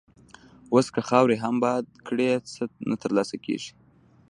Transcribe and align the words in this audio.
اوس 0.73 0.87
که 0.95 1.01
خاورې 1.07 1.35
هم 1.43 1.55
باد 1.63 1.85
کړې، 2.07 2.29
څه 2.53 2.63
نه 2.89 2.95
تر 3.01 3.11
لاسه 3.17 3.35
کېږي. 3.45 3.71